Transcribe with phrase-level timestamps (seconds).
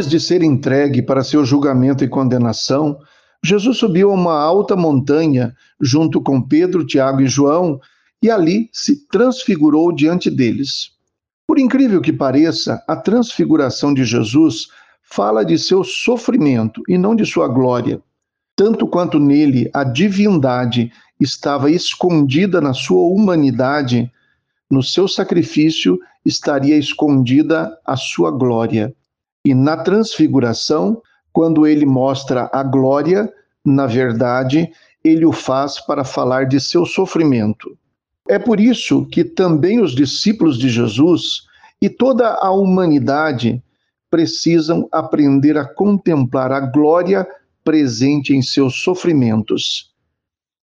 [0.00, 2.96] Antes de ser entregue para seu julgamento e condenação,
[3.44, 7.78] Jesus subiu a uma alta montanha junto com Pedro, Tiago e João
[8.22, 10.92] e ali se transfigurou diante deles.
[11.46, 14.68] Por incrível que pareça, a transfiguração de Jesus
[15.02, 18.02] fala de seu sofrimento e não de sua glória.
[18.56, 24.10] Tanto quanto nele a divindade estava escondida na sua humanidade,
[24.70, 28.96] no seu sacrifício estaria escondida a sua glória.
[29.44, 31.00] E na transfiguração,
[31.32, 33.32] quando ele mostra a glória,
[33.64, 34.70] na verdade,
[35.02, 37.76] ele o faz para falar de seu sofrimento.
[38.28, 41.42] É por isso que também os discípulos de Jesus
[41.80, 43.62] e toda a humanidade
[44.10, 47.26] precisam aprender a contemplar a glória
[47.64, 49.90] presente em seus sofrimentos,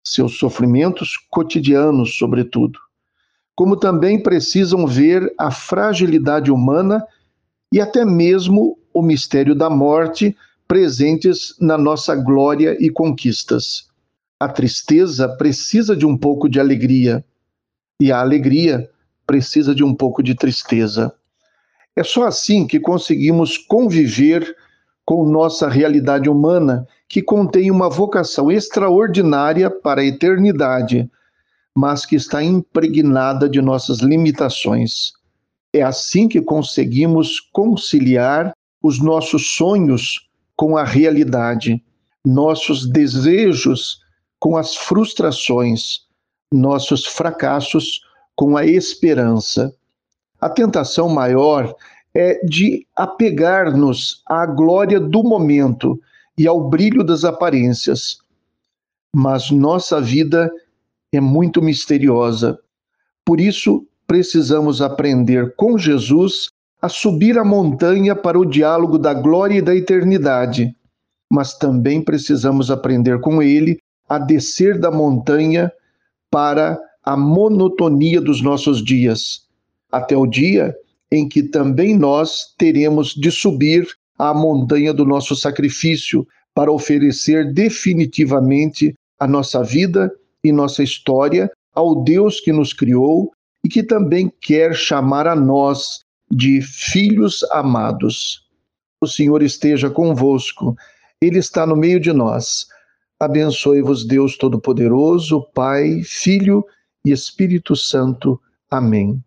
[0.04, 2.80] seus sofrimentos cotidianos, sobretudo.
[3.56, 7.06] Como também precisam ver a fragilidade humana
[7.76, 10.34] e até mesmo o mistério da morte
[10.66, 13.90] presentes na nossa glória e conquistas.
[14.40, 17.22] A tristeza precisa de um pouco de alegria
[18.02, 18.90] e a alegria
[19.28, 21.14] precisa de um pouco de tristeza.
[21.98, 24.56] É só assim que conseguimos conviver
[25.06, 31.12] com nossa realidade humana, que contém uma vocação extraordinária para a eternidade,
[31.76, 35.12] mas que está impregnada de nossas limitações.
[35.76, 41.84] É assim que conseguimos conciliar os nossos sonhos com a realidade,
[42.26, 44.00] nossos desejos
[44.40, 46.06] com as frustrações,
[46.50, 48.00] nossos fracassos
[48.38, 49.76] com a esperança.
[50.40, 51.76] A tentação maior
[52.14, 56.00] é de apegar-nos à glória do momento
[56.38, 58.20] e ao brilho das aparências.
[59.14, 60.50] Mas nossa vida
[61.12, 62.58] é muito misteriosa.
[63.26, 66.50] Por isso, precisamos aprender com Jesus
[66.82, 70.76] a subir a montanha para o diálogo da glória e da eternidade,
[71.32, 75.72] mas também precisamos aprender com ele a descer da montanha
[76.30, 79.42] para a monotonia dos nossos dias,
[79.92, 80.76] até o dia
[81.12, 83.88] em que também nós teremos de subir
[84.18, 90.12] à montanha do nosso sacrifício para oferecer definitivamente a nossa vida
[90.44, 93.32] e nossa história ao Deus que nos criou
[93.66, 98.46] e que também quer chamar a nós de filhos amados.
[99.02, 100.76] O Senhor esteja convosco,
[101.20, 102.68] Ele está no meio de nós.
[103.20, 106.64] Abençoe-vos, Deus Todo-Poderoso, Pai, Filho
[107.04, 108.40] e Espírito Santo.
[108.70, 109.20] Amém.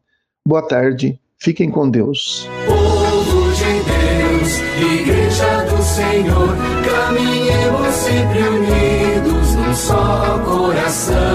[0.47, 2.49] Boa tarde, fiquem com Deus.
[2.65, 6.57] Povo de Deus, Igreja do Senhor,
[6.89, 11.28] caminhemos sempre unidos num só coração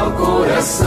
[0.00, 0.79] só coração.